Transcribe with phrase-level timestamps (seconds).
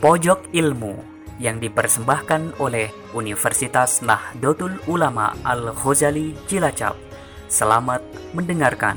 [0.00, 0.96] Pojok Ilmu
[1.44, 6.96] yang dipersembahkan oleh Universitas Nahdlatul Ulama Al-Ghazali Cilacap.
[7.52, 8.00] Selamat
[8.32, 8.96] mendengarkan.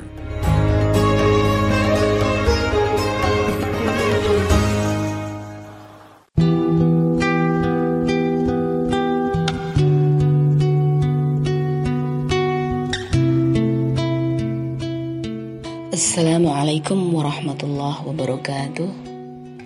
[15.91, 19.12] Assalamualaikum warahmatullahi wabarakatuh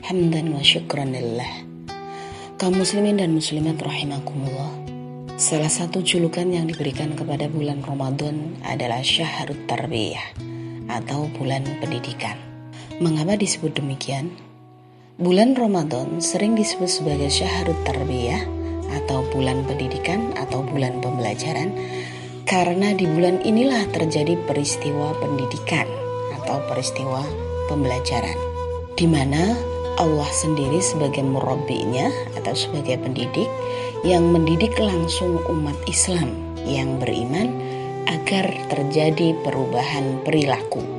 [0.08, 1.68] hamdan wa syukran lillah.
[2.56, 4.72] Kaum muslimin dan muslimat rahimakumullah.
[5.36, 10.32] Salah satu julukan yang diberikan kepada bulan Ramadan adalah Syahrut Tarbiyah
[10.88, 12.40] atau bulan pendidikan.
[13.04, 14.32] Mengapa disebut demikian?
[15.20, 18.48] Bulan Ramadan sering disebut sebagai Syahrut Tarbiyah
[19.04, 21.76] atau bulan pendidikan atau bulan pembelajaran
[22.48, 25.84] karena di bulan inilah terjadi peristiwa pendidikan
[26.40, 27.28] atau peristiwa
[27.68, 28.40] pembelajaran
[28.96, 33.50] di mana Allah sendiri sebagai murabinya atau sebagai pendidik
[34.06, 36.30] yang mendidik langsung umat Islam
[36.64, 37.50] yang beriman
[38.06, 40.98] agar terjadi perubahan perilaku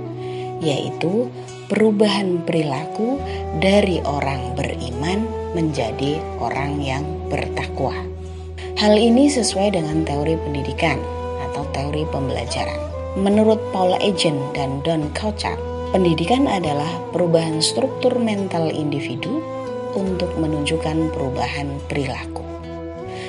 [0.59, 1.31] yaitu
[1.71, 3.23] perubahan perilaku
[3.63, 5.23] dari orang beriman
[5.55, 7.95] menjadi orang yang bertakwa.
[8.79, 10.99] Hal ini sesuai dengan teori pendidikan
[11.51, 12.79] atau teori pembelajaran.
[13.19, 15.59] Menurut Paul Agent dan Don Kauchak,
[15.94, 19.46] Pendidikan adalah perubahan struktur mental individu
[19.94, 22.42] untuk menunjukkan perubahan perilaku.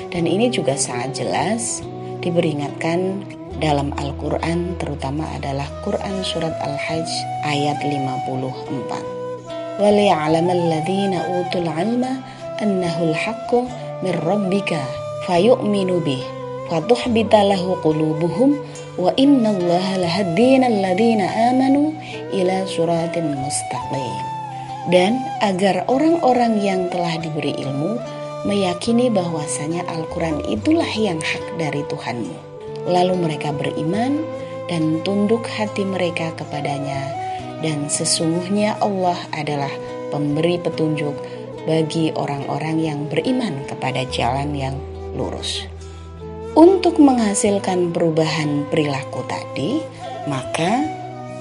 [0.09, 1.85] Dan ini juga sangat jelas
[2.25, 3.21] diberingatkan
[3.61, 7.09] dalam Al-Quran terutama adalah Quran Surat Al-Hajj
[7.45, 9.15] ayat 54.
[9.75, 12.03] وَلِيَعْلَمَ الَّذِينَ أُوتُوا الْعِلْمَ
[12.63, 13.51] أَنَّهُ الْحَقُّ
[14.07, 14.71] مِنْ رَبِّكَ
[15.27, 16.21] فَيُؤْمِنُوا بِهِ
[16.71, 18.49] فَتُحْبِتَ لَهُ قُلُوبُهُمْ
[19.00, 21.96] wa inna allaha lahaddina alladhina amanu
[22.36, 24.20] ila suratin mustaqim.
[24.92, 27.96] Dan agar orang-orang yang telah diberi ilmu
[28.44, 32.36] meyakini bahwasanya Al-Quran itulah yang hak dari Tuhanmu.
[32.88, 34.20] Lalu mereka beriman
[34.68, 37.16] dan tunduk hati mereka kepadanya.
[37.60, 39.72] Dan sesungguhnya Allah adalah
[40.08, 41.12] pemberi petunjuk
[41.68, 44.76] bagi orang-orang yang beriman kepada jalan yang
[45.12, 45.69] lurus.
[46.58, 49.78] Untuk menghasilkan perubahan perilaku tadi,
[50.26, 50.82] maka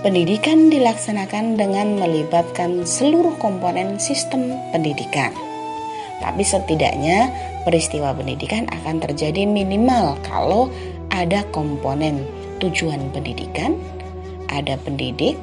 [0.05, 5.33] pendidikan dilaksanakan dengan melibatkan seluruh komponen sistem pendidikan.
[6.21, 7.25] Tapi setidaknya
[7.65, 10.69] peristiwa pendidikan akan terjadi minimal kalau
[11.09, 12.29] ada komponen
[12.61, 13.81] tujuan pendidikan,
[14.53, 15.41] ada pendidik,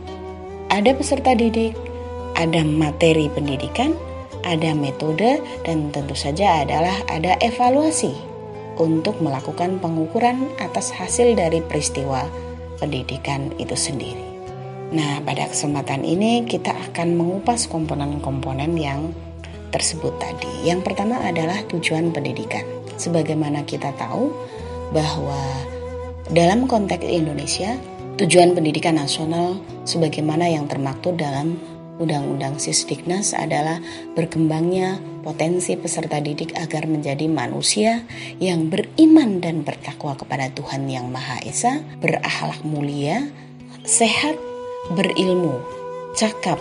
[0.70, 1.74] ada peserta didik,
[2.38, 3.98] ada materi pendidikan,
[4.46, 8.35] ada metode, dan tentu saja adalah ada evaluasi
[8.76, 12.24] untuk melakukan pengukuran atas hasil dari peristiwa
[12.76, 14.22] pendidikan itu sendiri.
[14.94, 19.10] Nah, pada kesempatan ini kita akan mengupas komponen-komponen yang
[19.74, 20.68] tersebut tadi.
[20.68, 22.62] Yang pertama adalah tujuan pendidikan.
[22.96, 24.30] Sebagaimana kita tahu
[24.94, 25.36] bahwa
[26.30, 27.74] dalam konteks Indonesia,
[28.16, 31.60] tujuan pendidikan nasional sebagaimana yang termaktub dalam
[31.96, 33.80] Undang-Undang Sisdiknas adalah
[34.12, 38.04] berkembangnya potensi peserta didik agar menjadi manusia
[38.36, 43.24] yang beriman dan bertakwa kepada Tuhan Yang Maha Esa, berakhlak mulia,
[43.88, 44.36] sehat,
[44.92, 45.56] berilmu,
[46.12, 46.60] cakap,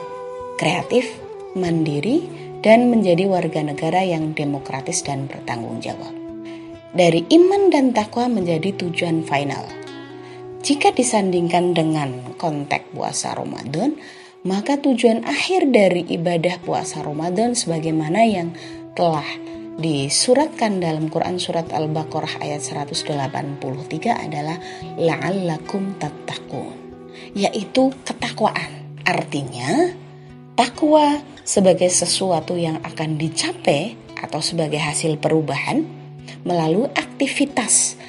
[0.56, 1.06] kreatif,
[1.54, 2.26] mandiri,
[2.66, 6.16] dan menjadi warga negara yang demokratis dan bertanggung jawab.
[6.96, 9.68] Dari iman dan takwa menjadi tujuan final.
[10.66, 14.00] Jika disandingkan dengan konteks puasa Ramadan,
[14.46, 18.54] maka tujuan akhir dari ibadah puasa Ramadan sebagaimana yang
[18.94, 19.26] telah
[19.76, 23.60] disuratkan dalam Quran surat Al-Baqarah ayat 183
[24.14, 24.56] adalah
[24.96, 26.78] la'allakum tattaqun
[27.36, 28.88] yaitu ketakwaan.
[29.06, 29.92] Artinya,
[30.56, 35.84] takwa sebagai sesuatu yang akan dicapai atau sebagai hasil perubahan
[36.48, 38.00] melalui aktivitas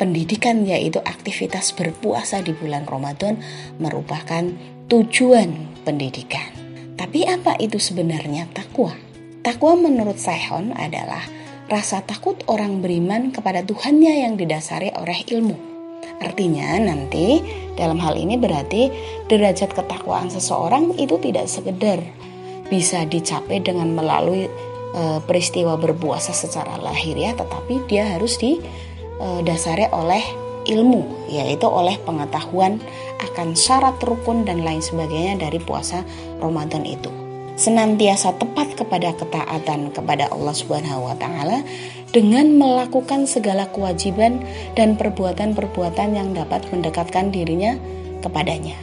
[0.00, 3.40] pendidikan yaitu aktivitas berpuasa di bulan Ramadan
[3.80, 4.44] merupakan
[4.86, 6.54] tujuan pendidikan.
[6.94, 8.94] Tapi apa itu sebenarnya takwa?
[9.42, 11.26] Takwa menurut Sehon adalah
[11.66, 15.58] rasa takut orang beriman kepada Tuhannya yang didasari oleh ilmu.
[16.22, 17.42] Artinya nanti
[17.74, 18.88] dalam hal ini berarti
[19.26, 21.98] derajat ketakwaan seseorang itu tidak sekedar
[22.70, 24.46] bisa dicapai dengan melalui
[24.94, 32.82] e, peristiwa berpuasa secara lahiriah tetapi dia harus didasari oleh ilmu yaitu oleh pengetahuan
[33.22, 36.02] akan syarat rukun dan lain sebagainya dari puasa
[36.42, 37.08] Ramadan itu.
[37.56, 41.64] Senantiasa tepat kepada ketaatan kepada Allah Subhanahu wa taala
[42.12, 44.44] dengan melakukan segala kewajiban
[44.76, 47.80] dan perbuatan-perbuatan yang dapat mendekatkan dirinya
[48.20, 48.76] kepadanya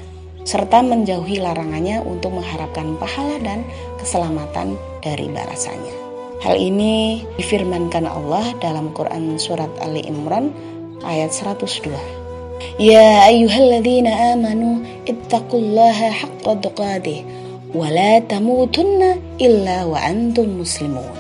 [0.44, 3.64] serta menjauhi larangannya untuk mengharapkan pahala dan
[4.00, 5.96] keselamatan dari balasannya.
[6.44, 10.52] Hal ini difirmankan Allah dalam Quran Surat Ali Imran
[11.06, 11.92] ayat 102.
[12.80, 17.22] Ya ayyuhalladzina amanu ittaqullaha haqqa tuqatih
[17.76, 21.14] wa la tamutunna illa wa antum muslimun.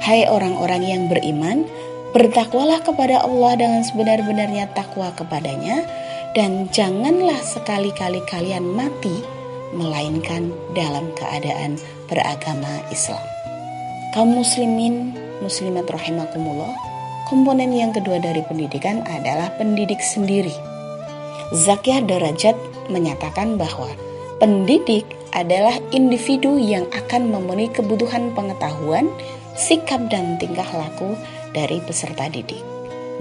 [0.00, 1.68] Hai orang-orang yang beriman,
[2.16, 5.84] bertakwalah kepada Allah dengan sebenar-benarnya takwa kepadanya
[6.32, 9.22] dan janganlah sekali-kali kalian mati
[9.74, 11.78] melainkan dalam keadaan
[12.10, 13.22] beragama Islam
[14.10, 16.74] kaum muslimin muslimat rahimakumullah
[17.30, 20.50] Komponen yang kedua dari pendidikan adalah pendidik sendiri.
[21.54, 22.58] Zakiah Derajat
[22.90, 23.86] menyatakan bahwa
[24.42, 29.06] pendidik adalah individu yang akan memenuhi kebutuhan pengetahuan,
[29.54, 31.14] sikap dan tingkah laku
[31.54, 32.58] dari peserta didik.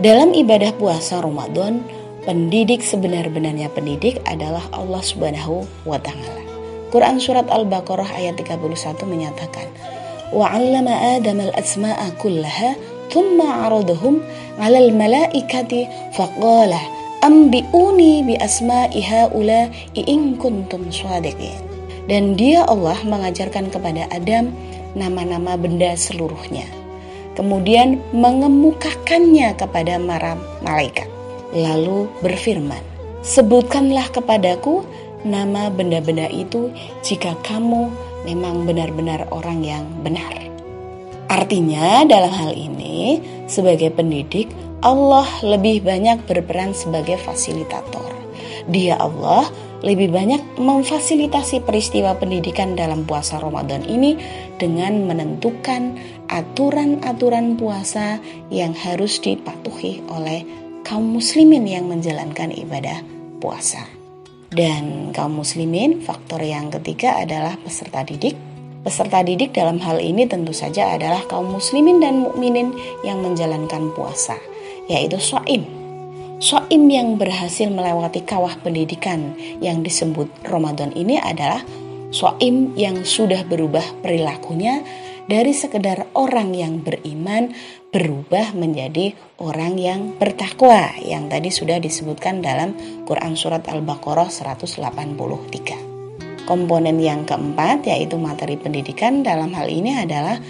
[0.02, 1.86] Dalam ibadah puasa Ramadan,
[2.26, 6.42] pendidik sebenar-benarnya pendidik adalah Allah Subhanahu wa taala.
[6.90, 9.70] Quran surat Al-Baqarah ayat 31 menyatakan,
[10.34, 12.74] "Wa 'allama Adam al-asma'a kullaha
[13.11, 14.15] ثم عرضهم
[14.59, 15.73] على الملائكة
[16.13, 16.73] فقال
[17.25, 19.69] أنبئوني بأسماء هؤلاء
[20.09, 21.75] إن كنتم صادقين
[22.05, 24.53] dan dia Allah mengajarkan kepada Adam
[24.93, 26.69] nama-nama benda seluruhnya.
[27.33, 31.09] Kemudian mengemukakannya kepada para malaikat.
[31.57, 32.95] Lalu berfirman,
[33.25, 34.85] Sebutkanlah kepadaku
[35.25, 36.69] nama benda-benda itu
[37.01, 37.89] jika kamu
[38.29, 40.48] memang benar-benar orang yang benar.
[41.30, 44.50] Artinya, dalam hal ini, sebagai pendidik,
[44.82, 48.10] Allah lebih banyak berperan sebagai fasilitator.
[48.66, 49.46] Dia Allah
[49.80, 54.20] lebih banyak memfasilitasi peristiwa pendidikan dalam puasa Ramadan ini
[54.60, 55.96] dengan menentukan
[56.28, 58.20] aturan-aturan puasa
[58.52, 60.44] yang harus dipatuhi oleh
[60.84, 63.00] kaum muslimin yang menjalankan ibadah
[63.40, 63.88] puasa.
[64.50, 68.49] Dan kaum muslimin, faktor yang ketiga adalah peserta didik.
[68.80, 72.72] Peserta didik dalam hal ini tentu saja adalah kaum muslimin dan mukminin
[73.04, 74.40] yang menjalankan puasa,
[74.88, 75.68] yaitu so'im.
[76.40, 81.60] So'im yang berhasil melewati kawah pendidikan yang disebut Ramadan ini adalah
[82.16, 84.80] so'im yang sudah berubah perilakunya
[85.28, 87.52] dari sekedar orang yang beriman
[87.92, 92.74] berubah menjadi orang yang bertakwa yang tadi sudah disebutkan dalam
[93.04, 95.99] Quran Surat Al-Baqarah 183.
[96.50, 100.42] Komponen yang keempat yaitu materi pendidikan dalam hal ini adalah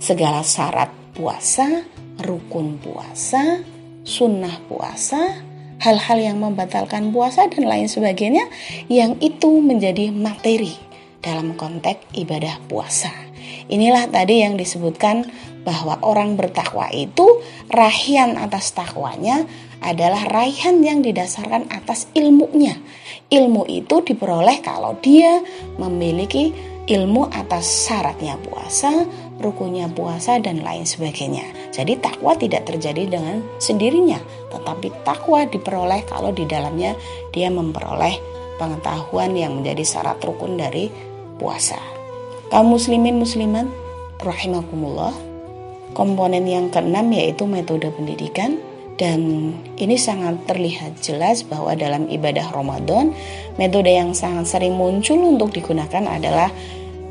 [0.00, 1.84] segala syarat puasa,
[2.24, 3.60] rukun puasa,
[4.00, 5.44] sunnah puasa,
[5.76, 8.48] hal-hal yang membatalkan puasa dan lain sebagainya
[8.88, 10.72] yang itu menjadi materi
[11.20, 13.12] dalam konteks ibadah puasa.
[13.68, 15.28] Inilah tadi yang disebutkan
[15.68, 19.46] bahwa orang bertakwa itu rahian atas takwanya
[19.82, 22.78] adalah raihan yang didasarkan atas ilmunya.
[23.28, 25.42] Ilmu itu diperoleh kalau dia
[25.76, 26.54] memiliki
[26.86, 29.06] ilmu atas syaratnya puasa,
[29.42, 31.44] rukunya puasa dan lain sebagainya.
[31.74, 34.22] Jadi takwa tidak terjadi dengan sendirinya,
[34.54, 36.94] tetapi takwa diperoleh kalau di dalamnya
[37.34, 38.18] dia memperoleh
[38.62, 40.86] pengetahuan yang menjadi syarat rukun dari
[41.42, 41.74] puasa
[42.52, 43.66] kaum muslimin muslimat
[44.22, 45.10] rahimakumullah
[45.96, 48.62] komponen yang keenam yaitu metode pendidikan
[49.00, 53.16] dan ini sangat terlihat jelas bahwa dalam ibadah Ramadan
[53.56, 56.52] metode yang sangat sering muncul untuk digunakan adalah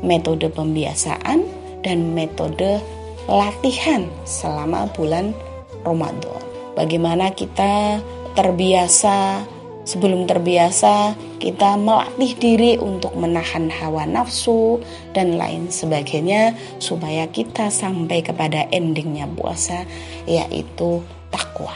[0.02, 1.42] metode pembiasaan
[1.82, 2.78] dan metode
[3.26, 5.34] latihan selama bulan
[5.82, 6.38] Ramadan.
[6.78, 8.00] Bagaimana kita
[8.32, 9.44] terbiasa
[9.82, 14.78] Sebelum terbiasa, kita melatih diri untuk menahan hawa nafsu
[15.10, 19.82] dan lain sebagainya, supaya kita sampai kepada endingnya puasa,
[20.22, 21.02] yaitu
[21.32, 21.74] takwa.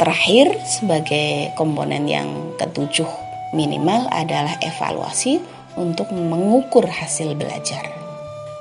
[0.00, 3.08] Terakhir, sebagai komponen yang ketujuh
[3.52, 5.40] minimal adalah evaluasi
[5.76, 7.92] untuk mengukur hasil belajar.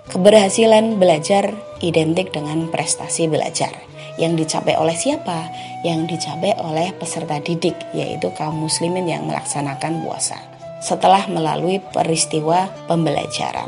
[0.06, 1.50] Keberhasilan belajar
[1.82, 3.74] identik dengan prestasi belajar
[4.16, 5.52] yang dicapai oleh siapa?
[5.84, 10.40] Yang dicapai oleh peserta didik, yaitu kaum muslimin yang melaksanakan puasa.
[10.80, 13.68] Setelah melalui peristiwa pembelajaran,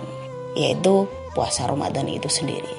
[0.56, 2.76] yaitu puasa Ramadan itu sendiri.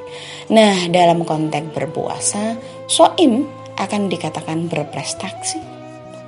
[0.48, 2.56] Nah, dalam konteks berpuasa,
[2.88, 3.44] soim
[3.78, 5.62] akan dikatakan berprestasi.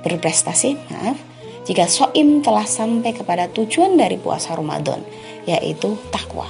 [0.01, 1.19] Berprestasi, maaf,
[1.67, 5.05] jika soim telah sampai kepada tujuan dari puasa Ramadan,
[5.45, 6.49] yaitu takwa.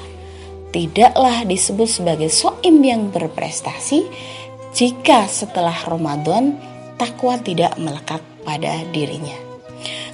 [0.71, 4.07] Tidaklah disebut sebagai soim yang berprestasi
[4.71, 6.55] jika setelah Ramadan
[6.95, 9.35] takwa tidak melekat pada dirinya.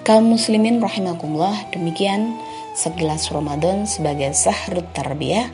[0.02, 2.34] Kaum muslimin rahimakumullah, demikian
[2.74, 5.52] segelas Ramadan sebagai sahrut tarbiyah.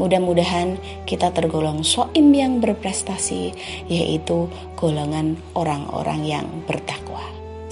[0.00, 3.52] Mudah-mudahan kita tergolong soim yang berprestasi,
[3.88, 7.20] yaitu golongan orang-orang yang bertakwa.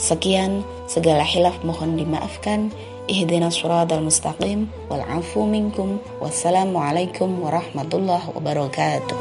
[0.01, 2.73] Sekian, segala hilaf mohon dimaafkan.
[3.11, 6.01] Ihdina suratal mustaqim wal afu minkum.
[6.23, 9.19] Wassalamualaikum warahmatullahi wabarakatuh.